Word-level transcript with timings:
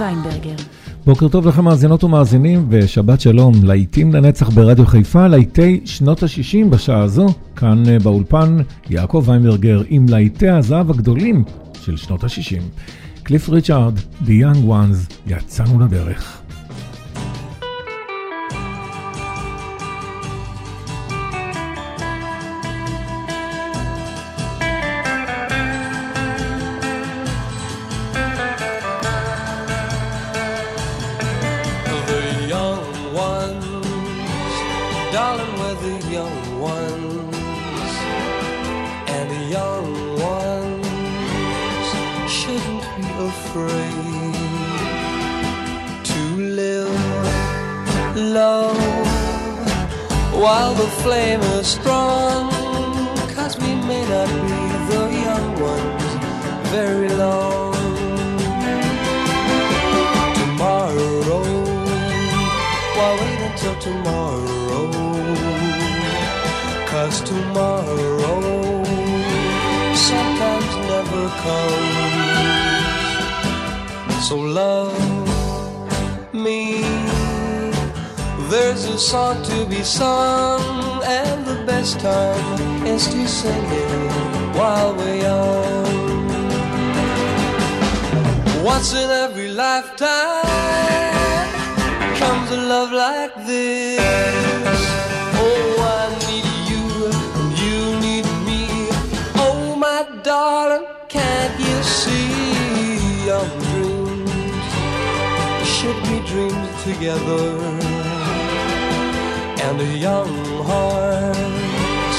ויינברגר. 0.00 0.54
בוקר 1.06 1.28
טוב 1.28 1.46
לכם 1.46 1.64
מאזינות 1.64 2.04
ומאזינים, 2.04 2.66
ושבת 2.68 3.20
שלום, 3.20 3.54
להיטים 3.64 4.14
לנצח 4.14 4.48
ברדיו 4.48 4.86
חיפה, 4.86 5.26
להיטי 5.26 5.80
שנות 5.84 6.22
ה-60 6.22 6.68
בשעה 6.70 7.02
הזו, 7.02 7.26
כאן 7.56 7.82
אה, 7.88 7.98
באולפן 7.98 8.56
יעקב 8.90 9.24
ויינברגר 9.26 9.82
עם 9.88 10.06
להיטי 10.08 10.48
הזהב 10.48 10.90
הגדולים 10.90 11.44
של 11.82 11.96
שנות 11.96 12.24
ה-60. 12.24 12.62
קליף 13.22 13.48
ריצ'ארד, 13.48 13.98
The 13.98 14.28
Young 14.28 14.68
Ones, 14.68 15.14
יצאנו 15.26 15.80
לדרך. 15.80 16.47
While 50.38 50.74
the 50.74 50.86
flame 51.02 51.40
is 51.58 51.66
strong. 51.66 52.50
Cause 53.34 53.58
we 53.58 53.74
may 53.90 54.04
not 54.08 54.28
be 54.50 54.62
the 54.90 55.02
young 55.26 55.48
ones 55.60 56.10
very 56.70 57.10
long 57.24 57.74
tomorrow. 60.40 61.42
Why 62.96 63.08
wait 63.20 63.40
until 63.48 63.76
tomorrow? 63.86 64.84
Cause 66.90 67.16
tomorrow 67.22 68.84
sometimes 69.94 70.72
never 70.92 71.24
comes. 71.44 72.08
So 74.28 74.36
love 74.36 74.97
a 78.94 78.98
song 78.98 79.42
to 79.42 79.66
be 79.66 79.82
sung, 79.82 81.02
and 81.04 81.44
the 81.44 81.62
best 81.66 82.00
time 82.00 82.86
is 82.86 83.06
to 83.06 83.28
sing 83.28 83.64
it 83.84 84.56
while 84.56 84.94
we're 84.94 85.22
young. 85.22 86.28
Once 88.64 88.92
in 88.94 89.10
every 89.10 89.50
lifetime 89.50 90.44
comes 92.16 92.50
a 92.50 92.56
love 92.56 92.92
like 92.92 93.34
this. 93.46 94.80
Oh, 95.44 95.70
I 96.00 96.04
need 96.26 96.48
you, 96.70 96.84
and 97.12 97.50
you 97.64 97.78
need 98.06 98.26
me. 98.48 98.62
Oh, 99.36 99.76
my 99.76 100.00
darling, 100.22 100.86
can't 101.08 101.58
you 101.60 101.82
see 101.82 103.26
young 103.26 103.52
dreams 103.68 104.70
should 105.76 106.00
be 106.10 106.18
dreamed 106.30 106.70
together, 106.84 107.87
and 109.80 110.00
young 110.00 110.34
hearts 110.64 112.18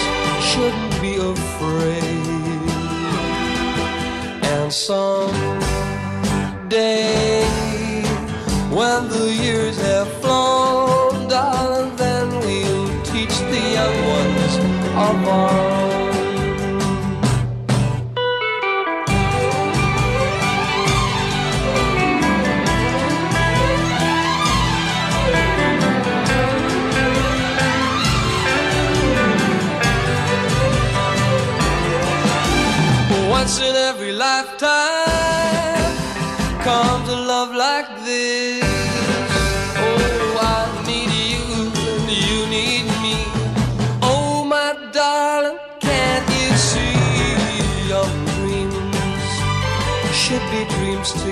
shouldn't 0.50 1.02
be 1.02 1.16
afraid. 1.18 2.70
And 4.54 4.72
some 4.72 5.60
day 6.70 7.44
when 8.70 9.10
the 9.10 9.34
years 9.44 9.78
have 9.82 10.08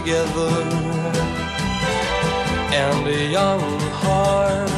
together, 0.07 0.55
and 2.71 3.05
the 3.05 3.25
young 3.25 3.61
hearts 4.03 4.71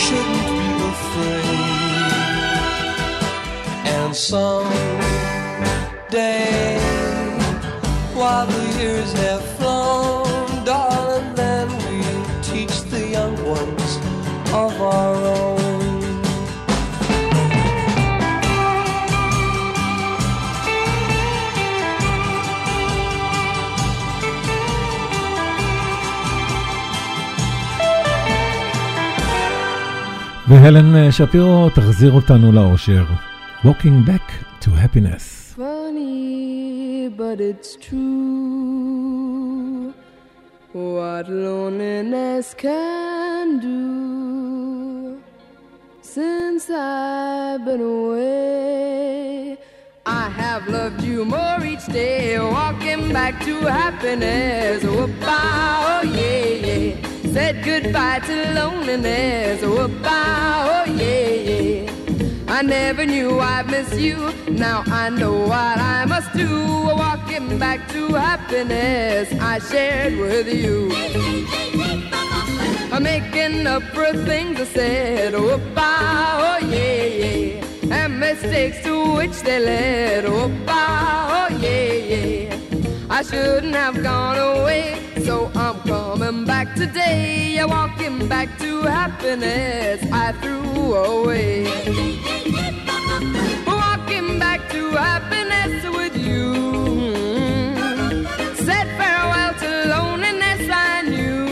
shouldn't 0.00 0.46
be 0.60 0.70
afraid, 0.94 1.58
and 3.96 4.14
some 4.14 4.70
day 6.10 6.78
while 8.14 8.46
the 8.46 8.78
years 8.78 9.12
have 9.14 9.57
והלן 30.47 30.95
אה, 30.95 31.11
שפירו 31.11 31.69
תחזיר 31.69 32.11
אותנו 32.11 32.51
לאושר. 32.51 33.05
Walking 33.65 34.05
back 34.09 34.27
to 34.61 34.69
happiness. 34.71 35.55
Funny, 35.55 37.09
but 37.17 37.39
it's 37.39 37.71
true. 37.85 39.13
What 40.73 41.25
loneliness 41.29 42.45
can 42.65 43.45
do. 43.59 43.81
Since 46.01 46.63
I've 46.69 47.63
been 47.65 47.81
away, 47.81 49.57
I 50.05 50.29
have 50.41 50.63
loved 50.67 51.01
you 51.03 51.19
more 51.25 51.59
each 51.63 51.85
day. 51.87 52.39
Walking 52.39 53.03
back 53.13 53.33
to 53.45 53.55
happiness. 53.81 54.83
Whoop-ah, 54.83 56.01
oh 56.01 56.03
yeah, 56.19 56.49
yeah. 56.67 57.06
Said 57.32 57.62
goodbye 57.64 58.20
to 58.20 58.54
loneliness. 58.54 59.62
Whoop-ah, 59.62 60.84
oh 60.86 60.92
yeah, 60.92 61.28
yeah. 61.50 61.92
I 62.48 62.62
never 62.62 63.04
knew 63.06 63.38
I'd 63.38 63.66
miss 63.70 63.94
you. 63.98 64.16
Now 64.50 64.82
I 64.86 65.10
know 65.10 65.34
what 65.52 65.78
I 65.78 66.04
must 66.06 66.32
do. 66.32 66.48
Walking 67.04 67.58
back 67.58 67.88
to 67.92 68.08
happiness 68.14 69.32
I 69.40 69.58
shared 69.60 70.18
with 70.18 70.48
you. 70.52 70.90
I'm 72.90 73.02
making 73.02 73.66
up 73.66 73.82
for 73.94 74.12
things 74.24 74.58
I 74.60 74.64
said. 74.64 75.34
Oh, 75.34 75.58
bah, 75.74 76.58
oh 76.60 76.66
yeah, 76.66 77.04
yeah. 77.04 77.94
And 77.94 78.18
mistakes 78.18 78.82
to 78.84 79.14
which 79.16 79.36
they 79.42 79.60
led. 79.60 80.24
Oh, 80.24 80.48
bah, 80.66 81.48
oh 81.50 81.56
yeah, 81.56 81.92
yeah. 81.92 83.08
I 83.10 83.22
shouldn't 83.22 83.74
have 83.74 84.02
gone 84.02 84.38
away, 84.38 84.96
so 85.28 85.50
I'm 85.54 85.78
coming 85.82 86.46
back 86.46 86.74
today. 86.74 87.52
Yeah, 87.56 87.66
walking 87.66 88.28
back 88.28 88.48
to 88.60 88.80
happiness 88.80 90.00
I 90.10 90.32
threw 90.40 90.94
away. 90.94 91.64
Walking 93.66 94.38
back 94.38 94.60
to 94.70 94.82
happiness 94.92 95.84
with 95.98 96.16
you. 96.16 96.46
Said 98.66 98.88
farewell 98.98 99.52
to 99.64 99.70
loneliness 99.94 100.62
I 100.72 101.02
knew. 101.12 101.44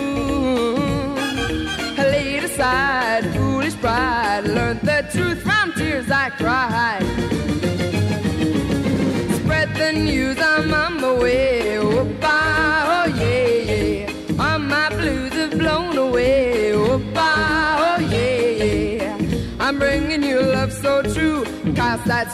Laid 2.12 2.44
aside 2.44 3.24
foolish 3.36 3.76
pride, 3.76 4.44
learned 4.56 4.80
the 4.80 5.06
truth 5.12 5.42
from 5.42 5.74
tears 5.74 6.10
I 6.10 6.30
cried. 6.30 7.35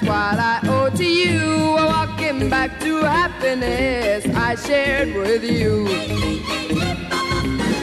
what 0.04 0.38
I 0.38 0.60
owe 0.64 0.90
to 0.90 1.04
you. 1.04 1.74
Walking 1.74 2.48
back 2.50 2.80
to 2.80 3.02
happiness 3.02 4.24
I 4.34 4.54
shared 4.56 5.14
with 5.14 5.44
you. 5.44 5.84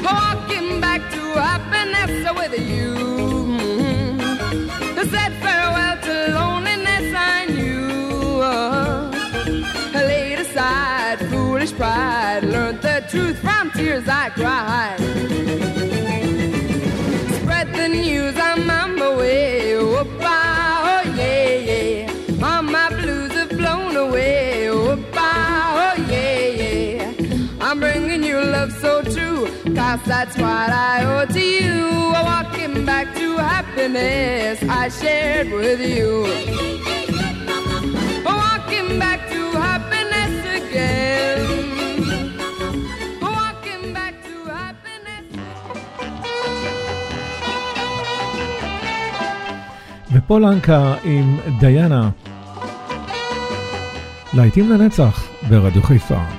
Walking 0.04 0.81
back 0.81 1.01
to 1.12 1.21
happiness 1.50 2.13
with 2.39 2.54
you. 2.60 2.95
To 4.95 5.10
said 5.10 5.33
farewell 5.44 5.98
to 6.07 6.33
loneliness 6.33 7.13
I 7.16 7.45
knew. 7.56 8.42
Uh, 8.42 9.12
laid 9.94 10.39
aside 10.39 11.19
foolish 11.30 11.74
pride, 11.74 12.44
learned 12.44 12.81
the 12.81 13.04
truth 13.10 13.38
from 13.39 13.71
tears 13.71 14.07
I 14.07 14.30
cried. 14.30 15.00
Spread 17.42 17.68
the 17.74 17.88
news. 17.88 18.38
house, 29.89 30.05
that's 30.05 30.37
what 30.37 30.69
I 30.91 30.95
owe 31.11 31.25
to 31.25 31.43
you. 31.59 31.77
I'm 32.17 32.25
walking 32.33 32.85
back 32.85 33.07
to 33.19 33.27
happiness 33.37 34.57
I 34.81 34.83
shared 34.99 35.49
with 35.59 35.81
you. 35.93 36.09
I'm 38.27 38.37
walking 38.45 38.89
back 39.03 39.19
to 39.33 39.41
happiness 39.67 40.35
again. 40.59 41.39
I'm 43.21 43.33
עם 51.03 51.39
דיינה. 51.59 52.09
להיטים 54.33 54.69
לנצח 54.69 55.27
ברדיו 55.49 55.83
חיפה. 55.83 56.38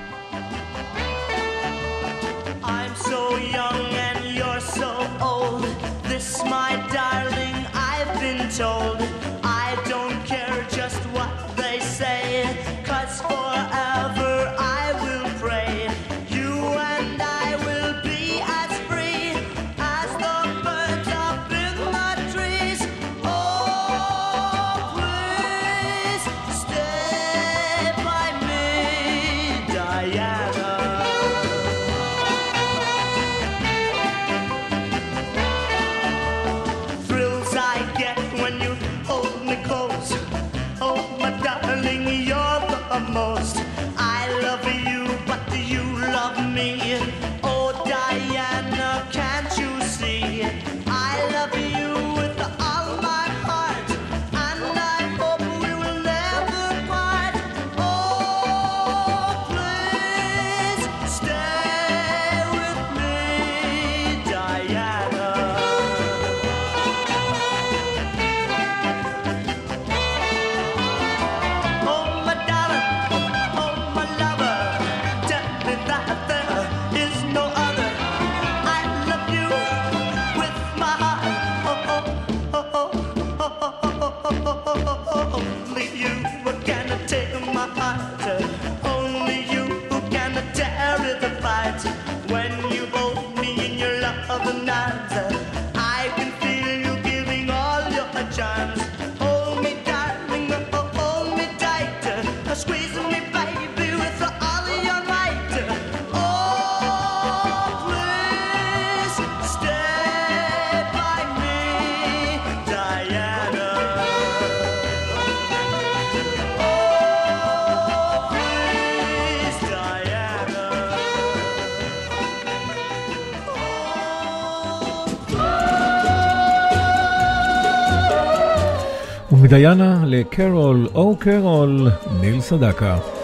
דיאנה 129.61 130.03
לקרול, 130.07 130.89
או 130.95 131.17
קרול, 131.17 131.89
ניל 132.21 132.41
סדקה. 132.41 133.20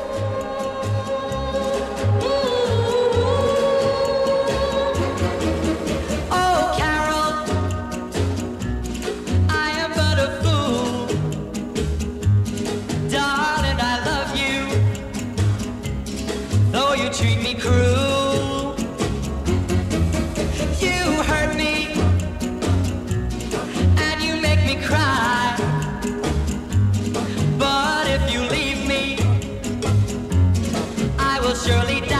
surely 31.64 32.00
die. 32.02 32.15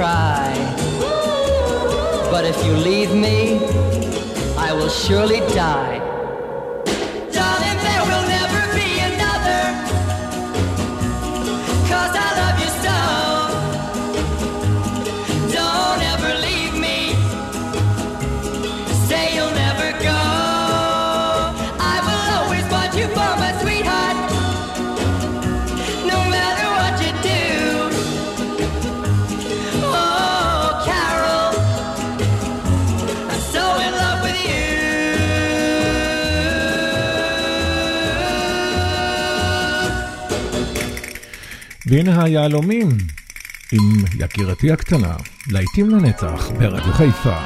cry. 0.00 0.54
But 2.30 2.46
if 2.46 2.56
you 2.64 2.72
leave 2.72 3.12
me, 3.14 3.58
I 4.56 4.72
will 4.72 4.88
surely 4.88 5.40
die. 5.52 5.89
והנה 41.90 42.24
היהלומים 42.24 42.88
עם 43.72 44.04
יקירתי 44.18 44.72
הקטנה, 44.72 45.16
להיטים 45.48 45.90
לנצח 45.90 46.50
ברדיו 46.58 46.92
חיפה. 46.92 47.36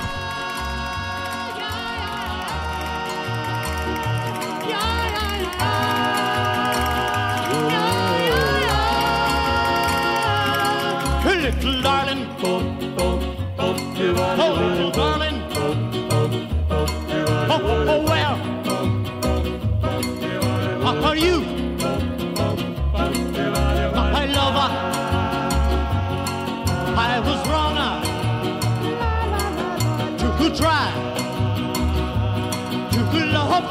little 21.14 21.63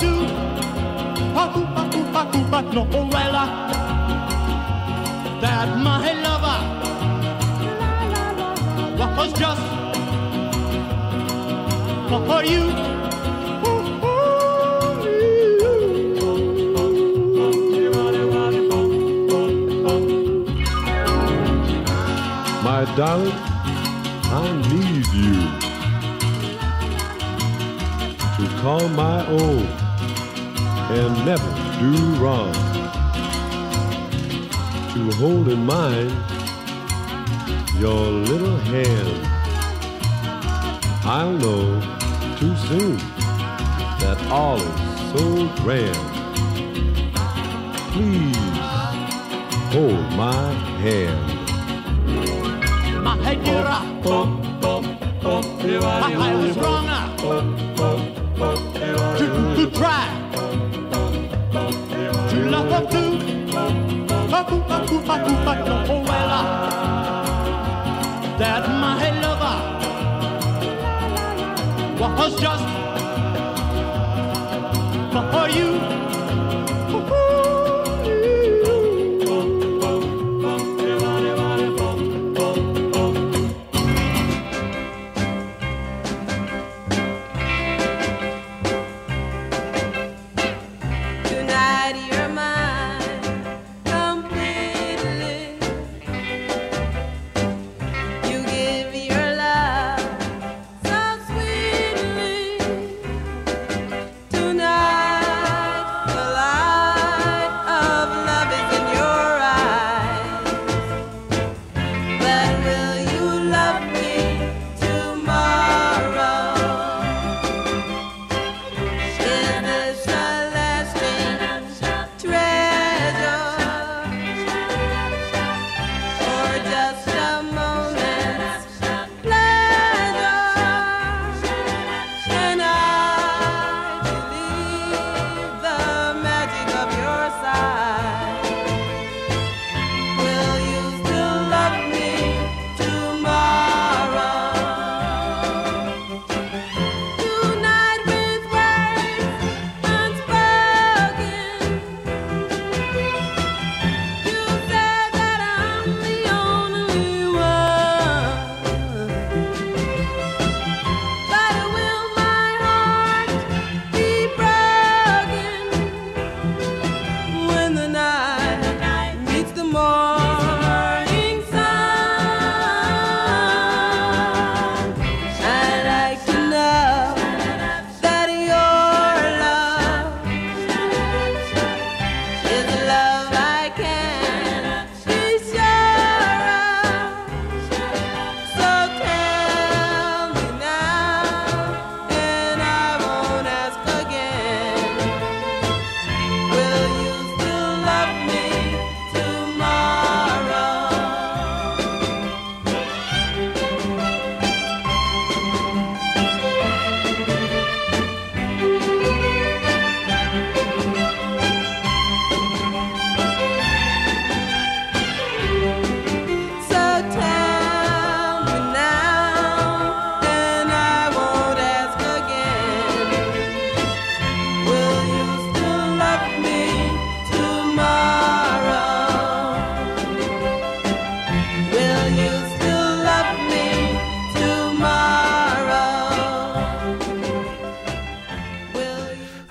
love 0.04 1.94
you. 1.96 2.04
But 2.52 2.74
no, 2.74 2.84
well, 2.84 3.36
that 5.42 5.78
my 5.80 6.14
lover 6.22 6.60
was 9.18 9.34
just 9.34 9.62
for 12.10 12.44
you. 12.46 12.64
My 22.64 22.86
darling, 22.96 23.40
I 24.32 24.46
need 24.70 25.08
you 25.22 25.36
to 28.38 28.44
call 28.62 28.88
my 28.90 29.26
own 29.28 29.83
and 30.96 31.26
never 31.26 31.50
do 31.80 31.92
wrong. 32.22 32.54
To 34.94 35.12
hold 35.18 35.48
in 35.48 35.66
mind 35.66 36.12
your 37.80 38.12
little 38.30 38.58
hand. 38.58 39.28
I'll 41.04 41.34
know 41.34 41.82
too 42.38 42.56
soon 42.68 42.98
that 44.02 44.18
all 44.30 44.58
is 44.58 44.80
so 45.12 45.48
grand. 45.64 45.98
Please 47.94 48.38
hold 49.74 50.06
my 50.14 50.52
hand. 50.84 51.24
My 53.04 53.36
dear, 53.36 53.66
oh, 54.06 54.40
oh, 54.64 54.82
oh, 55.24 55.42
I 55.84 56.36
was 56.36 56.58
wrong 56.58 56.84
to, 59.18 59.56
to 59.56 59.72
try 59.72 60.13
Oh, 64.46 66.04
well, 66.06 66.32
that 68.38 68.68
my 68.68 69.10
lover 69.22 69.58
was 72.00 72.34
just 72.42 72.64
for 75.32 75.48
you. 75.50 75.73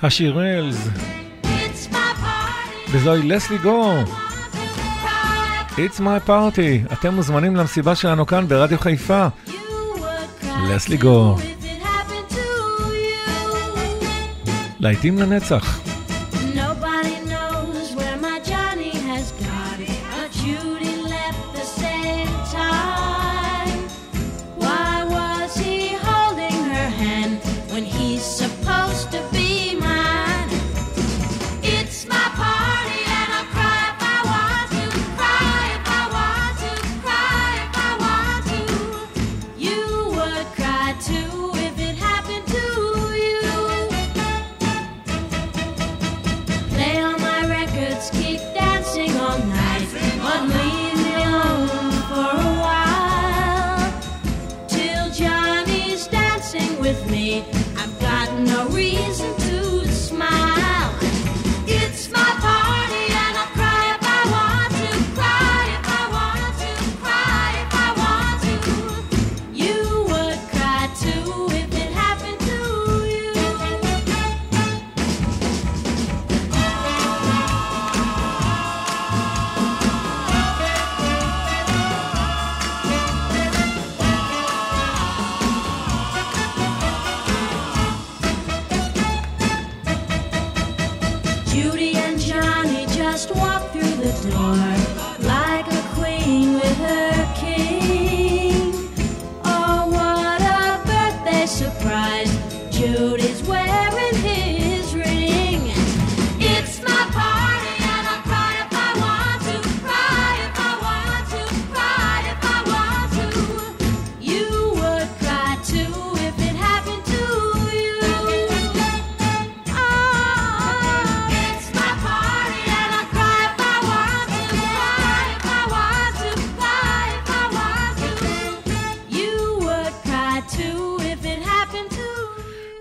השירלס, 0.03 0.89
It's 1.43 1.93
my 1.93 1.95
party. 1.95 2.91
וזוהי 2.91 3.23
לסלי 3.23 3.59
גו, 3.59 3.95
It's 5.77 6.01
my 6.01 6.29
party. 6.29 6.93
אתם 6.93 7.15
מוזמנים 7.15 7.57
למסיבה 7.57 7.95
שלנו 7.95 8.27
כאן 8.27 8.49
ברדיו 8.49 8.79
חיפה. 8.79 9.27
לסלי 10.69 10.97
גו, 10.97 11.37
להיטים 14.81 15.19
לנצח. 15.19 15.82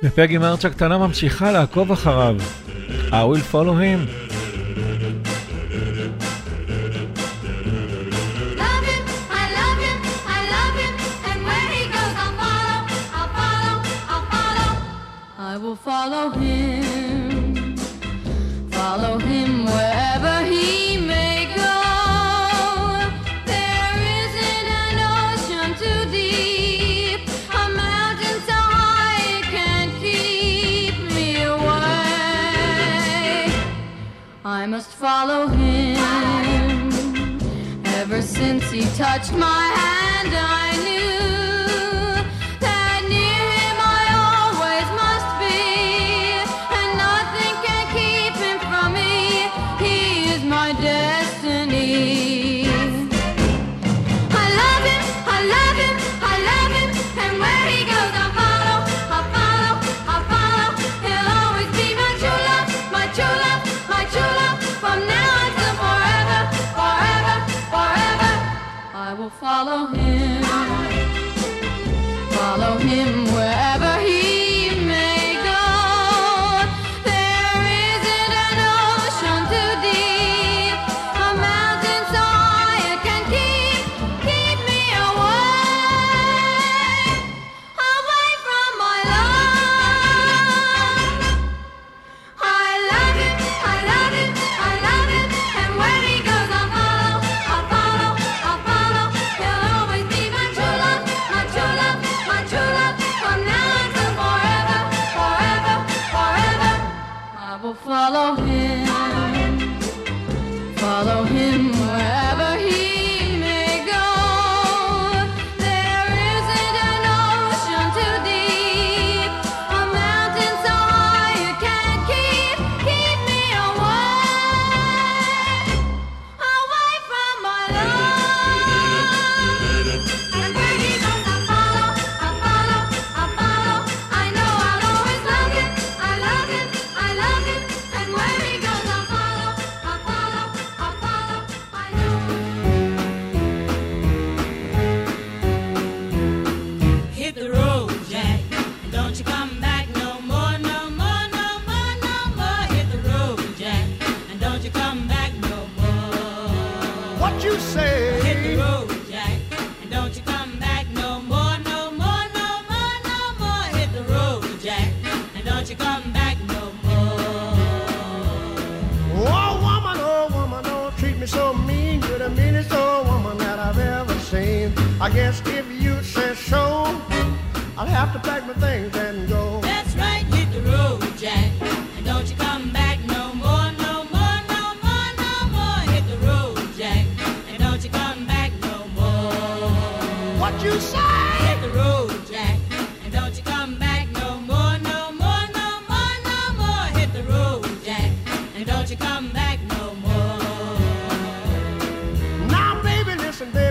ופגי 0.03 0.37
מרצ'ה 0.37 0.69
קטנה 0.69 0.97
ממשיכה 0.97 1.51
לעקוב 1.51 1.91
אחריו. 1.91 2.35
I 3.09 3.11
will 3.11 3.53
follow 3.53 3.75
him. 3.77 4.20
my 39.37 39.65
hand 39.77 40.60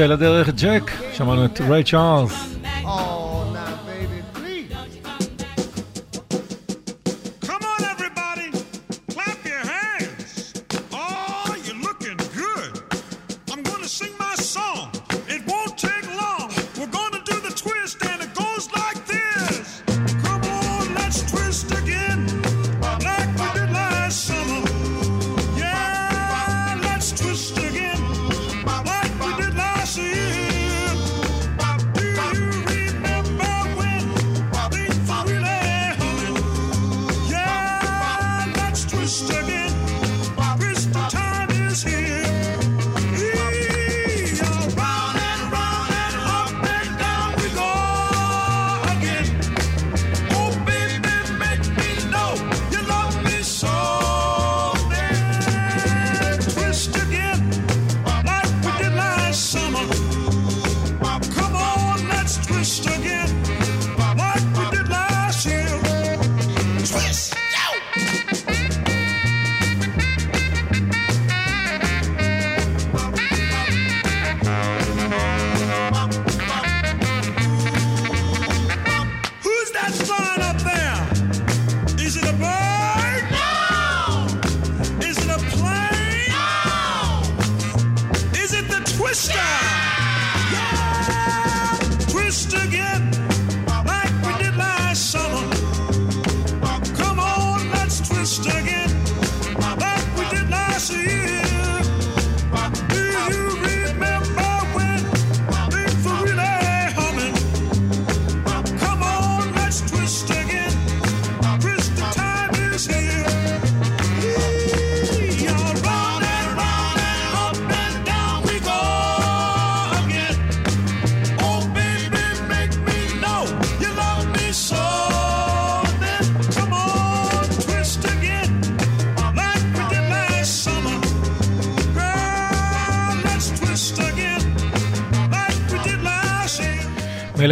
יוצא 0.00 0.12
לדרך 0.12 0.48
ג'ק, 0.48 0.90
שמענו 1.12 1.44
את 1.44 1.60
ריי 1.60 1.84
צ'ארלס. 1.84 2.49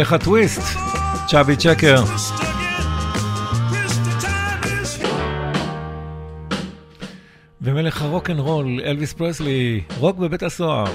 איך 0.09 0.13
הטוויסט? 0.13 0.61
צ'אבי 1.27 1.55
צ'קר. 1.55 2.03
ומלך 7.61 8.01
הרוקנרול, 8.01 8.79
אלוויס 8.85 9.13
פרסלי, 9.13 9.81
רוק 9.97 10.17
בבית 10.17 10.43
הסוהר. 10.43 10.85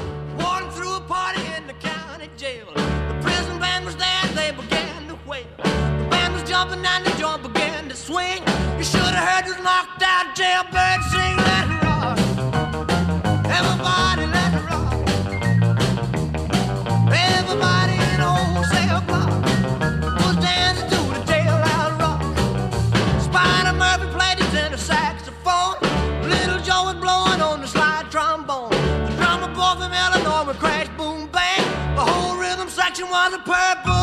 knocked 9.64 10.02
out 10.14 10.26
jailbird 10.38 11.00
sing 11.12 11.36
that 11.48 11.66
rock. 11.82 12.18
Everybody. 13.58 14.03
purple 33.44 33.93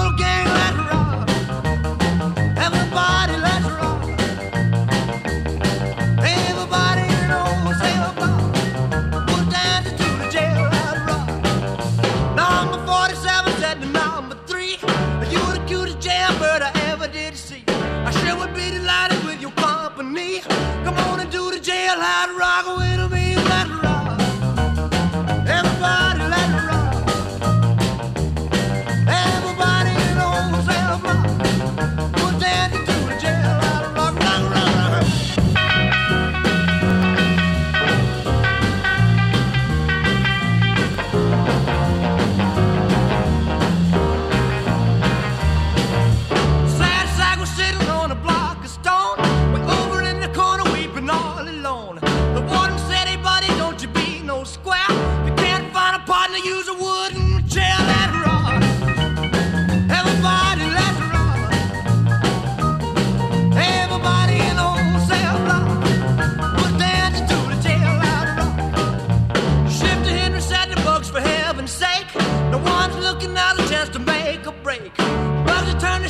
chance 73.82 73.98
to 73.98 74.00
make 74.00 74.46
a 74.46 74.52
break. 74.63 74.96
Bugs 74.98 75.74
are 75.74 75.80
trying 75.80 76.04
to 76.04 76.10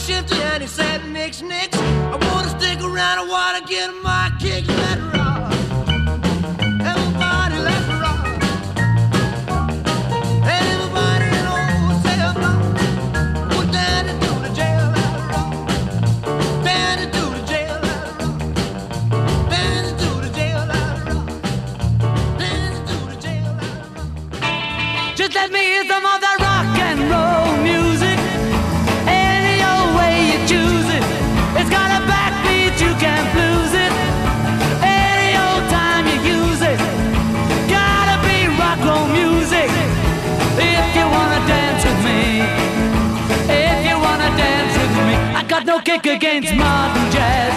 kick 45.99 46.05
against 46.05 46.53
modern 46.55 47.11
jazz. 47.11 47.51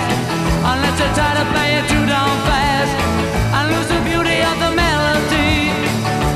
Unless 0.67 0.99
you 0.99 1.09
try 1.15 1.33
to 1.39 1.45
play 1.55 1.79
it 1.79 1.87
too 1.87 2.05
down 2.07 2.35
fast. 2.49 2.95
I 3.55 3.61
lose 3.71 3.87
the 3.87 4.01
beauty 4.11 4.39
of 4.51 4.57
the 4.59 4.73
melody. 4.75 5.71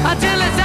Until 0.06 0.38
it 0.46 0.57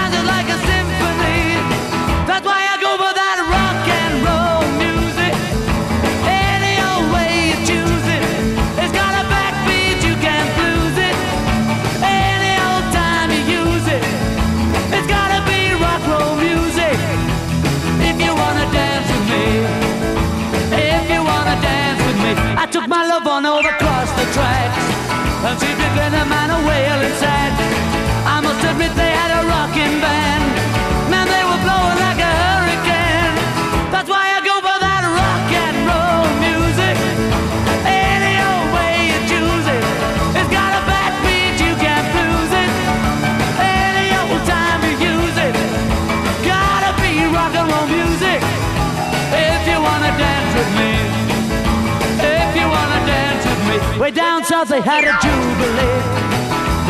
Way 54.03 54.11
down 54.11 54.43
south 54.43 54.67
they 54.67 54.81
had 54.81 55.07
a 55.07 55.15
jubilee. 55.23 56.03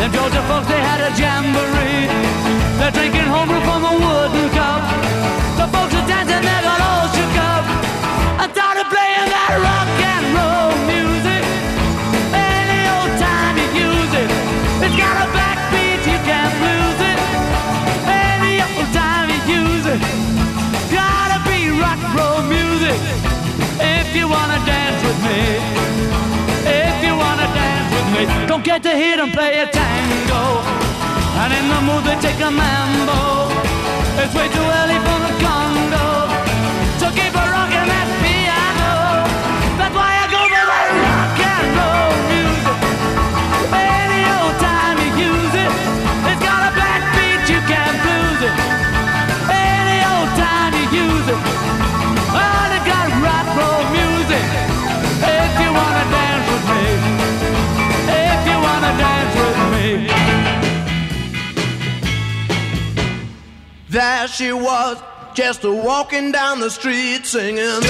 Them 0.02 0.10
Georgia 0.10 0.42
folks 0.50 0.66
they 0.66 0.82
had 0.82 0.98
a 0.98 1.14
jamboree. 1.14 2.10
They're 2.74 2.90
drinking 2.90 3.30
homebrew 3.30 3.62
from 3.62 3.86
a 3.86 3.94
wooden 4.02 4.50
cup. 4.50 4.82
The 5.54 5.70
folks 5.70 5.94
are 5.94 6.06
dancing, 6.10 6.42
they 6.42 6.58
got 6.66 6.80
all 6.82 7.06
shook 7.14 7.36
up. 7.38 7.62
I 8.42 8.50
started 8.50 8.90
playing 8.90 9.30
that 9.30 9.52
rock 9.62 9.94
and 9.94 10.24
roll 10.34 10.74
music. 10.90 11.42
Any 12.34 12.82
old 12.98 13.14
time 13.22 13.62
you 13.62 13.68
use 13.78 14.12
it. 14.18 14.30
It's 14.82 14.98
got 14.98 15.14
a 15.22 15.30
backbeat, 15.38 16.02
you 16.10 16.18
can't 16.26 16.56
lose 16.66 16.98
it. 16.98 17.18
Any 18.10 18.58
old 18.58 18.90
time 18.90 19.30
you 19.30 19.38
use 19.62 19.86
it. 19.86 20.02
Gotta 20.90 21.38
be 21.46 21.78
rock 21.78 22.02
and 22.02 22.10
roll 22.18 22.42
music. 22.50 22.98
If 23.78 24.18
you 24.18 24.26
wanna 24.26 24.58
dance 24.66 24.98
with 25.06 25.20
me. 25.22 25.83
Don't 28.54 28.62
get 28.62 28.84
to 28.84 28.94
hear 28.94 29.16
them 29.16 29.32
play 29.32 29.58
a 29.58 29.66
tango. 29.66 30.62
And 31.42 31.50
in 31.58 31.66
the 31.66 31.80
mood 31.82 32.04
they 32.06 32.14
take 32.22 32.38
a 32.38 32.52
mambo. 32.54 33.50
It's 34.22 34.30
way 34.30 34.46
too 34.46 34.62
early 34.78 34.94
for 35.02 35.18
the 35.26 35.34
Congo. 35.42 36.30
So 37.02 37.10
keep 37.10 37.34
a 37.34 37.44
rocking 37.50 37.88
that 37.90 38.08
piano. 38.22 39.26
That's 39.74 39.90
why 39.90 40.06
I 40.06 40.26
go 40.30 40.38
for 40.38 40.66
that 40.70 40.88
rock 41.02 41.38
and 41.50 41.66
roll 41.74 42.14
music. 42.30 42.78
Any 43.74 44.22
old 44.38 44.56
time 44.62 45.02
you 45.02 45.10
use 45.34 45.54
it. 45.58 45.72
It's 46.30 46.42
got 46.46 46.62
a 46.62 46.72
backbeat, 46.78 47.50
you 47.50 47.58
can't 47.66 47.98
lose 48.06 48.38
it. 48.38 48.54
Any 49.50 49.98
old 50.14 50.30
time 50.38 50.78
you 50.78 50.86
use 51.10 51.26
it. 51.26 51.40
Oh, 52.30 52.62
they 52.70 52.82
got 52.86 53.10
rock 53.18 53.50
roll 53.58 53.82
music. 53.90 54.46
If 55.26 55.52
you 55.58 55.70
wanna 55.74 56.06
dance 56.06 56.46
with 56.54 56.66
me. 56.70 57.13
There 63.94 64.26
she 64.26 64.52
was, 64.52 65.00
just 65.34 65.62
walking 65.62 66.32
down 66.32 66.58
the 66.58 66.68
street 66.68 67.24
singing. 67.26 67.80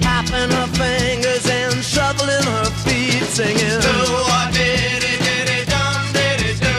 Tapping 0.00 0.50
her 0.50 0.66
fingers 0.74 1.48
and 1.48 1.74
shuffling 1.84 2.42
her 2.42 2.64
feet 2.82 3.22
singing. 3.22 3.80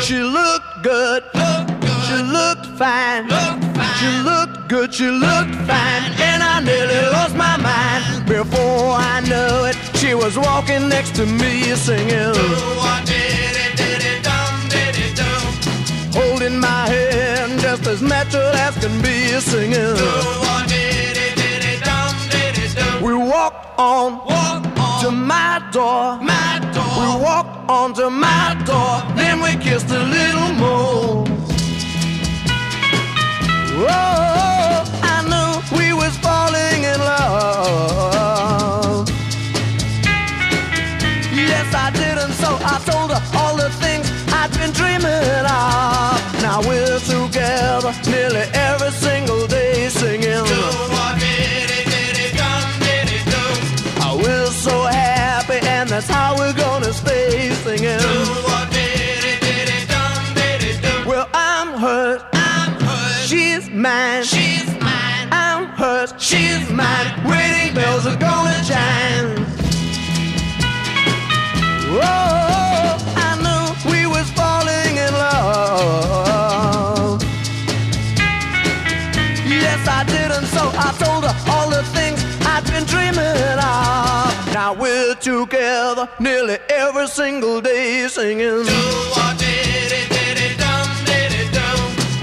She 0.02 0.20
looked 0.20 0.84
good. 0.84 1.24
She 2.06 2.18
looked 2.22 2.66
fine. 2.78 3.30
She 3.98 4.10
looked 4.28 4.68
good. 4.68 4.94
She 4.94 5.08
looked 5.08 5.56
fine. 5.72 6.04
And 6.20 6.44
I 6.44 6.60
nearly 6.66 7.00
lost 7.14 7.34
my 7.38 7.56
mind. 7.56 8.28
Before 8.28 8.92
I 8.92 9.22
knew 9.22 9.70
it, 9.70 9.78
she 9.96 10.16
was 10.16 10.38
walking 10.38 10.90
next 10.90 11.16
to 11.16 11.26
me 11.26 11.62
singing. 11.76 13.25
As 17.96 18.02
natural 18.02 18.52
as 18.68 18.76
can 18.78 19.02
be 19.02 19.28
singing. 19.40 19.96
We 23.02 23.14
walked 23.14 23.80
on, 23.80 24.20
to 25.02 25.12
my 25.12 25.62
door. 25.72 26.20
We 27.00 27.08
walked 27.24 27.70
on 27.70 27.94
to 27.94 28.10
my 28.10 28.62
door. 28.66 29.02
Then 29.16 29.42
we 29.42 29.56
kissed 29.64 29.90
a 29.92 30.04
little 30.18 30.52
more. 30.64 31.26
Oh, 33.78 34.84
I 35.14 35.18
knew 35.32 35.52
we 35.78 35.94
was 35.94 36.18
falling 36.18 36.84
in 36.92 37.00
love. 37.12 39.08
Yes, 41.34 41.68
I 41.74 41.92
did, 41.92 42.18
and 42.18 42.34
so 42.34 42.50
I 42.74 42.76
told 42.90 43.12
her 43.16 43.22
all 43.40 43.56
the 43.56 43.70
things 43.84 44.06
I'd 44.34 44.52
been 44.58 44.72
dreaming 44.72 45.46
of. 45.46 46.15
Now 46.46 46.62
we're 46.62 47.00
together 47.00 47.92
nearly 48.06 48.46
every 48.54 48.92
single 48.92 49.48
day 49.48 49.90
singing. 49.90 50.46
Oh, 54.06 54.22
we're 54.22 54.52
so 54.52 54.84
happy, 54.84 55.58
and 55.66 55.90
that's 55.90 56.08
how 56.08 56.36
we're 56.38 56.54
gonna 56.54 56.94
stay 56.94 57.50
singing. 57.64 57.98
Well, 61.08 61.28
I'm 61.34 61.80
hers. 61.80 62.22
She's 63.28 63.68
mine. 63.72 64.24
She's 64.24 64.68
mine. 64.80 65.28
I'm 65.32 65.66
hers. 65.70 66.14
She's 66.20 66.70
mine. 66.70 67.08
Wedding 67.26 67.74
bells 67.74 68.06
are 68.06 68.18
gonna 68.18 68.62
chime. 68.70 69.48
Oh, 71.90 72.98
I 73.28 73.30
knew 73.44 73.92
we 73.92 74.06
was 74.06 74.30
falling 74.38 74.96
in 75.06 75.12
love. 75.12 76.25
I 80.78 80.92
told 81.00 81.24
her 81.24 81.36
all 81.52 81.70
the 81.70 81.84
things 81.96 82.24
I'd 82.46 82.64
been 82.66 82.86
dreaming 82.86 83.60
of. 83.60 84.54
Now 84.54 84.74
we're 84.74 85.16
together 85.16 86.10
nearly 86.20 86.58
every 86.70 87.08
single 87.08 87.62
day 87.62 88.08
singing. 88.08 88.66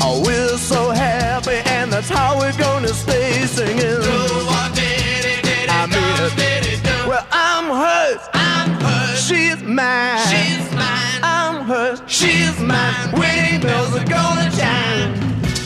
Oh, 0.04 0.22
we're 0.24 0.58
so 0.58 0.90
happy, 0.90 1.60
and 1.70 1.92
that's 1.92 2.08
how 2.08 2.38
we're 2.38 2.56
gonna 2.58 2.88
stay 2.88 3.46
singing. 3.46 4.02
I 5.68 5.86
mean 5.86 6.16
it. 6.20 7.06
Well, 7.08 7.26
I'm 7.32 7.66
hers. 7.66 8.20
I'm 8.34 8.70
hers. 8.80 9.26
She's 9.26 9.62
mine. 9.62 10.18
She's 10.30 10.72
mine. 10.72 11.20
I'm 11.22 11.64
hers. 11.64 12.02
She's 12.06 12.58
mine. 12.60 13.12
Wedding 13.12 13.60
bells 13.60 13.94
are 13.96 14.04
gonna 14.06 14.50
chime. 14.50 15.12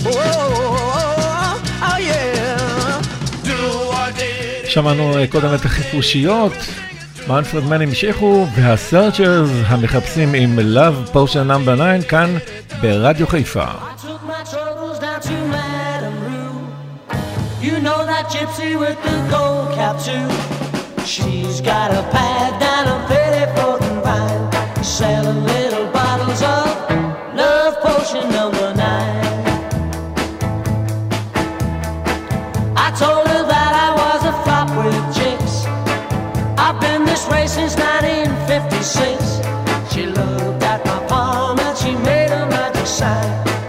Oh, 0.07 0.95
שמענו 4.76 5.18
אה, 5.18 5.26
קודם 5.26 5.54
את 5.54 5.64
החיפושיות, 5.64 6.52
מנפרד 7.28 7.64
מן 7.64 7.82
המשיכו, 7.82 8.46
והסרצ'רס 8.56 9.50
המחפשים 9.66 10.34
עם 10.34 10.58
Love 10.58 11.14
Potion 11.14 11.48
No. 11.48 12.00
9 12.00 12.08
כאן 12.08 12.36
ברדיו 12.80 13.26
חיפה. 13.26 13.64
selling 24.98 25.42
little 25.50 25.75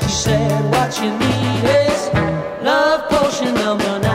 She 0.02 0.14
said 0.14 0.72
what 0.72 1.02
you 1.02 1.10
need 1.18 1.64
is 1.66 2.10
love 2.64 3.10
potion 3.10 3.56
number 3.56 4.00
nine. 4.00 4.07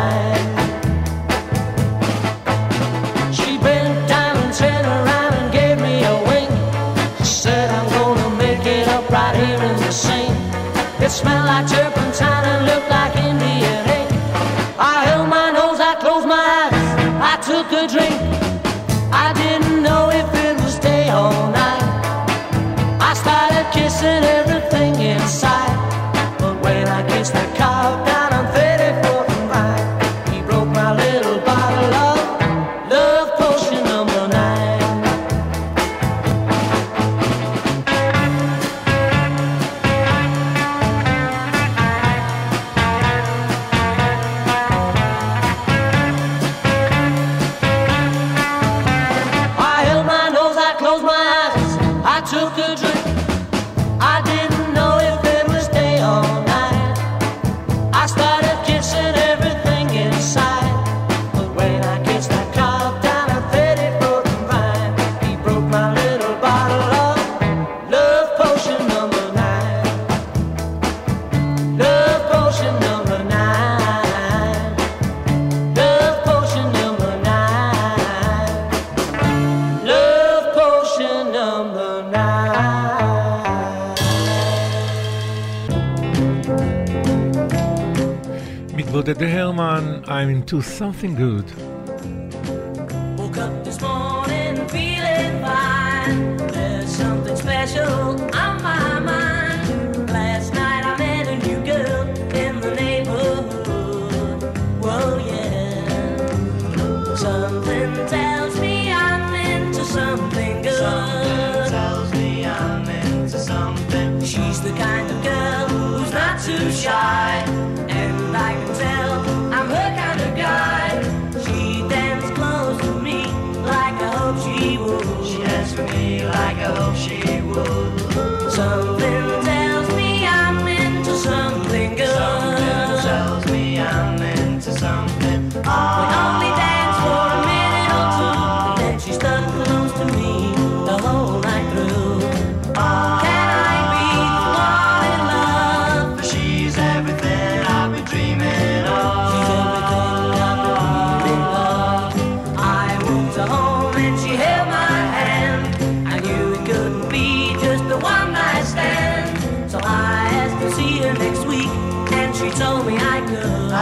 to 90.53 90.61
Something 90.61 91.15
Good. 91.15 91.62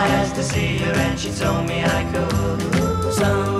eyes 0.01 0.32
to 0.32 0.42
see 0.42 0.78
her 0.78 0.92
and 0.92 1.18
she 1.18 1.30
told 1.32 1.66
me 1.68 1.84
I 1.84 2.03
could. 2.12 3.12
So 3.12 3.59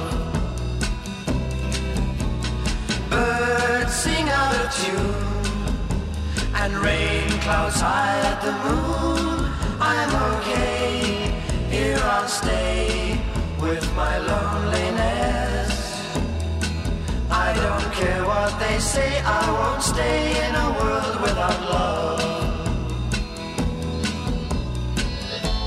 and 6.71 6.83
rain 6.83 7.29
clouds 7.41 7.81
high 7.81 8.19
at 8.31 8.41
the 8.41 8.51
moon. 8.65 9.51
I'm 9.79 10.11
okay, 10.33 11.31
here 11.69 11.99
I'll 11.99 12.27
stay 12.27 13.19
with 13.59 13.85
my 13.95 14.17
loneliness. 14.17 15.71
I 17.29 17.53
don't 17.53 17.93
care 17.93 18.23
what 18.25 18.57
they 18.59 18.79
say, 18.79 19.21
I 19.21 19.51
won't 19.57 19.83
stay 19.83 20.19
in 20.45 20.55
a 20.55 20.67
world 20.79 21.21
without 21.21 21.61
love. 21.75 22.21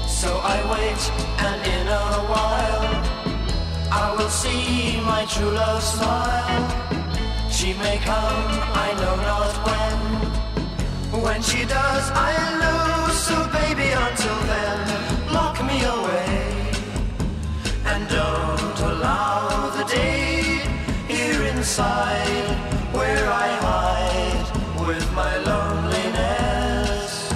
So 0.08 0.30
I 0.54 0.58
wait, 0.74 1.02
and 1.48 1.60
in 1.76 1.86
a 1.88 2.08
while, 2.32 2.86
I 3.90 4.14
will 4.16 4.30
see 4.30 5.00
my 5.00 5.24
true 5.26 5.50
love 5.50 5.82
smile. 5.82 6.64
She 7.50 7.72
may 7.74 7.98
come, 7.98 8.48
I 8.86 8.88
know 9.00 9.16
not 9.16 9.54
when. 9.66 10.03
When 11.24 11.40
she 11.40 11.64
does, 11.64 12.10
I 12.12 12.32
lose. 12.62 13.18
So 13.28 13.36
baby, 13.58 13.88
until 14.06 14.38
then, 14.52 14.78
lock 15.32 15.56
me 15.64 15.78
away. 15.96 16.28
And 17.86 18.06
don't 18.10 18.78
allow 18.92 19.70
the 19.70 19.84
day 19.84 20.60
here 21.08 21.42
inside 21.44 22.48
where 22.92 23.26
I 23.44 23.48
hide 23.66 24.86
with 24.86 25.06
my 25.14 25.34
loneliness. 25.50 27.32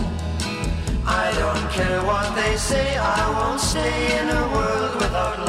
I 1.07 1.27
don't 1.43 1.71
care 1.71 2.03
what 2.05 2.29
they 2.37 2.57
say, 2.57 2.99
I 2.99 3.23
won't 3.39 3.61
stay 3.61 4.21
in 4.21 4.29
a 4.29 4.43
world 4.55 4.95
without 4.97 5.39
love. 5.39 5.48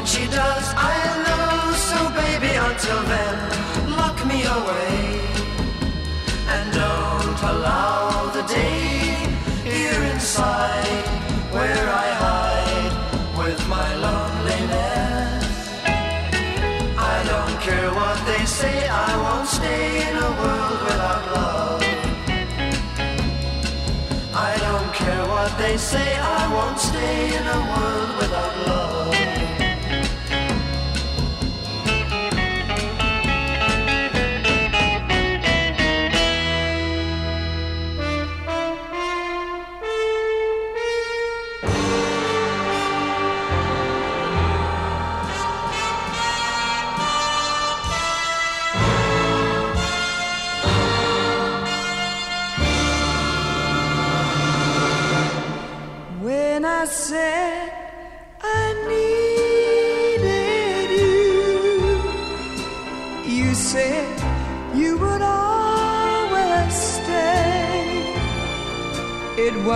When 0.00 0.06
she 0.06 0.24
does, 0.28 0.66
I 0.78 0.96
know. 1.24 1.76
So 1.76 1.98
baby, 2.16 2.52
until 2.56 3.02
then, 3.12 3.36
lock 3.98 4.16
me 4.24 4.40
away. 4.58 5.20
And 6.48 6.72
don't 6.72 7.40
allow 7.52 8.32
the 8.32 8.40
day 8.44 9.12
here 9.62 10.02
inside 10.14 11.04
where 11.52 11.86
I 12.04 12.08
hide 12.24 12.94
with 13.40 13.60
my 13.68 13.88
loneliness. 14.06 15.44
I 16.96 17.16
don't 17.32 17.60
care 17.60 17.90
what 17.92 18.16
they 18.24 18.46
say, 18.46 18.88
I 18.88 19.10
won't 19.24 19.48
stay 19.48 20.08
in 20.08 20.16
a 20.16 20.30
world 20.40 20.80
without 20.88 21.24
love. 21.36 21.82
I 24.32 24.52
don't 24.64 24.94
care 24.94 25.24
what 25.28 25.58
they 25.58 25.76
say, 25.76 26.18
I 26.18 26.42
won't 26.54 26.80
stay 26.80 27.36
in 27.36 27.46
a 27.58 27.60
world 27.70 28.10
without 28.16 28.66
love. 28.66 29.19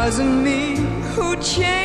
Wasn't 0.04 0.42
me 0.44 0.76
who 1.14 1.34
changed, 1.36 1.83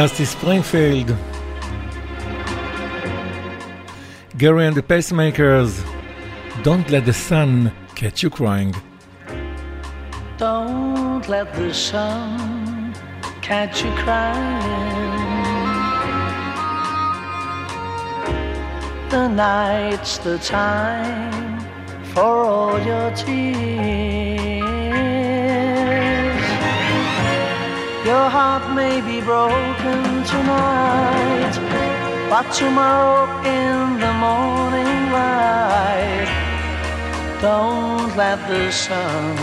Dusty 0.00 0.24
Springfield, 0.24 1.14
Gerry 4.34 4.66
and 4.66 4.74
the 4.74 4.80
Pacemakers, 4.80 5.84
Don't 6.62 6.88
Let 6.88 7.04
the 7.04 7.12
Sun 7.12 7.70
Catch 7.96 8.22
You 8.22 8.30
Crying. 8.30 8.74
Don't 10.38 11.28
let 11.28 11.52
the 11.52 11.74
sun 11.74 12.94
catch 13.42 13.84
you 13.84 13.90
crying. 13.96 14.62
The 19.10 19.28
night's 19.28 20.16
the 20.16 20.38
time 20.38 21.60
for 22.14 22.46
all 22.46 22.80
your 22.80 23.10
tears. 23.14 24.39
Your 28.20 28.28
heart 28.28 28.74
may 28.74 29.00
be 29.00 29.22
broken 29.22 30.02
tonight, 30.32 31.54
but 32.28 32.46
tomorrow 32.52 33.24
in 33.58 33.98
the 33.98 34.12
morning 34.26 35.10
light, 35.10 36.28
don't 37.40 38.14
let 38.18 38.38
the 38.46 38.70
sun 38.70 39.36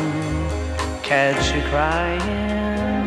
catch 1.02 1.56
you 1.56 1.62
crying. 1.72 3.06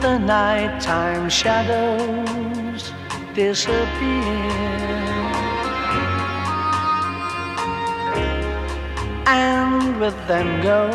The 0.00 0.18
nighttime 0.18 1.28
shadows 1.28 2.92
disappear 3.34 5.07
And 9.30 10.00
with 10.00 10.16
them 10.26 10.62
go 10.62 10.88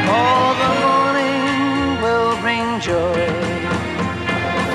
For 0.08 0.44
the 0.62 0.72
morning 0.86 2.02
will 2.02 2.36
bring 2.40 2.80
joy 2.80 3.28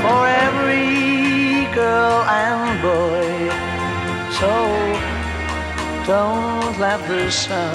for 0.02 0.20
every 0.44 1.64
girl 1.74 2.20
and 2.28 2.82
boy. 2.82 3.48
So 4.38 4.52
don't 6.04 6.78
let 6.78 7.00
the 7.08 7.30
sun 7.30 7.72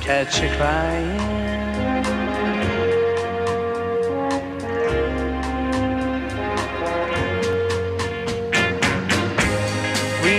catch 0.00 0.40
you 0.40 0.48
crying. 0.56 1.41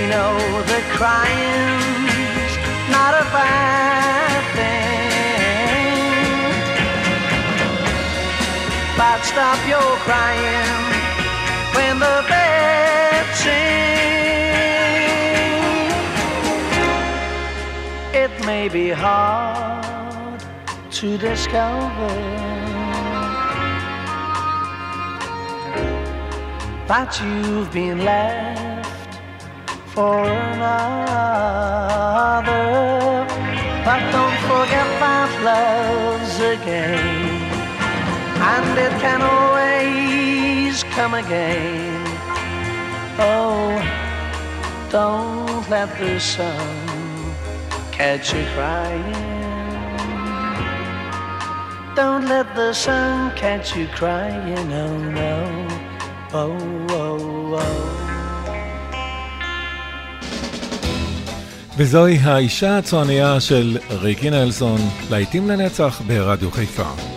Know 0.07 0.37
that 0.71 0.83
crying's 0.97 2.53
not 2.91 3.13
a 3.13 3.25
bad 3.31 4.41
thing. 4.55 4.83
But 8.97 9.19
stop 9.23 9.59
your 9.67 9.91
crying 10.07 10.83
when 11.75 11.99
the 11.99 12.17
birds 12.29 13.37
sing. 13.43 13.93
It 18.23 18.33
may 18.45 18.67
be 18.69 18.89
hard 18.89 20.39
to 20.91 21.17
discover 21.17 22.13
that 26.87 27.09
you've 27.21 27.71
been 27.71 28.03
left 28.03 28.72
for 29.93 30.25
another. 30.25 30.73
But 33.85 34.01
don't 34.11 34.39
forget 34.49 34.89
that 35.03 35.29
love's 35.49 36.39
a 36.39 36.55
game, 36.65 37.45
and 38.53 38.77
it 38.85 38.93
can 38.99 39.21
always 39.21 40.83
come 40.95 41.13
again. 41.13 42.01
Oh, 43.19 43.77
don't 44.89 45.69
let 45.69 45.89
the 45.99 46.19
sun 46.19 47.35
catch 47.91 48.33
you 48.33 48.43
crying. 48.55 49.31
Don't 51.95 52.25
let 52.25 52.55
the 52.55 52.73
sun 52.73 53.35
catch 53.35 53.75
you 53.75 53.87
crying, 53.89 54.73
oh 54.73 54.97
no, 55.19 55.67
oh, 56.33 56.57
oh, 56.89 57.55
oh. 57.61 58.02
וזוהי 61.77 62.17
האישה 62.17 62.77
הצועניה 62.77 63.39
של 63.39 63.77
ריקי 63.89 64.29
נלסון, 64.29 64.79
להיטים 65.09 65.47
לנצח 65.47 66.01
ברדיו 66.07 66.51
חיפה. 66.51 67.12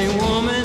Gypsy 0.00 0.08
woman. 0.20 0.64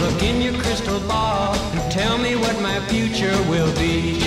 Look 0.00 0.22
in 0.22 0.40
your 0.40 0.54
crystal 0.62 1.00
ball 1.00 1.54
and 1.54 1.92
tell 1.92 2.18
me 2.18 2.36
what 2.36 2.60
my 2.60 2.78
future 2.86 3.36
will 3.48 3.72
be. 3.74 4.20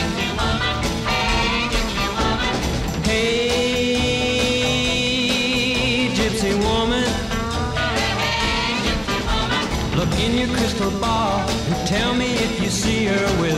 Hey, 3.04 3.70
gypsy 6.14 6.54
woman. 6.64 7.08
Look 9.96 10.14
in 10.20 10.38
your 10.38 10.50
crystal 10.58 10.92
ball 11.00 11.40
and 11.50 11.88
tell 11.88 12.14
me 12.14 12.34
if 12.34 12.62
you 12.62 12.70
see 12.70 13.06
her 13.06 13.42
with 13.42 13.49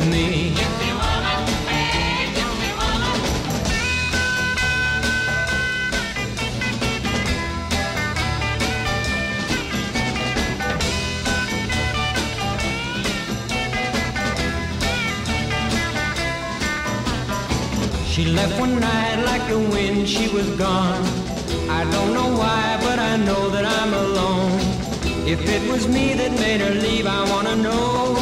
left 18.36 18.60
one 18.60 18.80
night 18.80 19.24
like 19.26 19.46
the 19.48 19.58
wind, 19.58 20.08
she 20.08 20.28
was 20.34 20.48
gone. 20.58 21.04
I 21.70 21.84
don't 21.92 22.14
know 22.14 22.30
why, 22.38 22.78
but 22.82 23.00
I 23.00 23.18
know 23.18 23.50
that 23.50 23.66
I'm 23.66 23.94
alone. 23.94 24.60
If 25.28 25.42
it 25.48 25.70
was 25.72 25.88
me 25.88 26.14
that 26.14 26.32
made 26.40 26.62
her 26.62 26.74
leave, 26.74 27.08
I 27.08 27.30
wanna 27.30 27.56
know. 27.56 28.16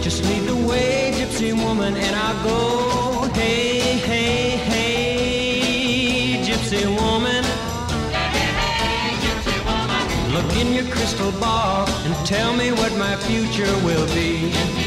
Just 0.00 0.24
lead 0.24 0.44
the 0.48 0.56
way, 0.68 1.12
gypsy 1.14 1.52
woman, 1.52 1.96
and 1.96 2.16
I'll 2.16 2.42
go. 2.44 3.32
Hey, 3.34 3.98
hey, 4.10 4.56
hey, 4.72 6.42
gypsy 6.46 6.84
woman. 7.00 7.44
Look 10.34 10.50
in 10.56 10.72
your 10.72 10.88
crystal 10.94 11.32
ball 11.32 11.86
and 11.88 12.14
tell 12.26 12.54
me 12.56 12.72
what 12.72 12.92
my 12.96 13.16
future 13.16 13.74
will 13.84 14.06
be. 14.14 14.81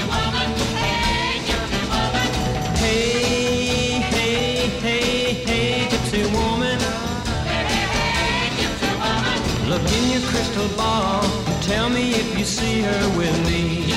Your 10.16 10.28
crystal 10.32 10.70
ball 10.82 11.24
tell 11.70 11.88
me 11.97 12.05
if 12.22 12.30
you 12.39 12.45
see 12.57 12.76
her 12.88 13.03
with 13.20 13.38
me. 13.47 13.93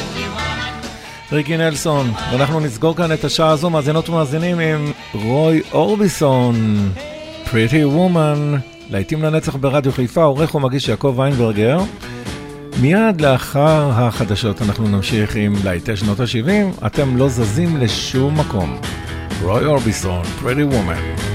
ריקי 1.32 1.56
נלסון, 1.56 2.12
ואנחנו 2.32 2.60
נסגור 2.60 2.96
כאן 2.96 3.12
את 3.12 3.24
השעה 3.24 3.50
הזו, 3.50 3.70
מאזינות 3.70 4.08
ומאזינים 4.08 4.58
עם 4.58 4.92
רוי 5.14 5.60
אורביסון, 5.72 6.88
Pretty 7.46 7.96
Woman, 7.96 8.60
להיטים 8.90 9.22
לנצח 9.22 9.56
ברדיו 9.56 9.92
חיפה, 9.92 10.22
עורך 10.22 10.54
ומגיש 10.54 10.88
יעקב 10.88 11.14
ויינברגר. 11.16 11.78
מיד 12.80 13.20
לאחר 13.20 13.90
החדשות 13.92 14.62
אנחנו 14.62 14.88
נמשיך 14.88 15.36
עם 15.36 15.54
להיטי 15.64 15.96
שנות 15.96 16.20
ה-70, 16.20 16.86
אתם 16.86 17.16
לא 17.16 17.28
זזים 17.28 17.76
לשום 17.76 18.40
מקום. 18.40 18.78
רוי 19.42 19.64
אורביסון, 19.64 20.22
Pretty 20.42 20.72
Woman. 20.74 21.27